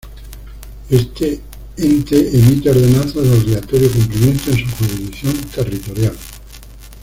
Este 0.89 1.39
ente 1.77 2.31
emite 2.35 2.71
ordenanzas 2.71 3.21
de 3.23 3.37
obligatorio 3.39 3.91
cumplimiento 3.91 4.49
en 4.49 4.57
su 4.67 4.75
jurisdicción 4.75 5.37
territorial. 5.53 6.17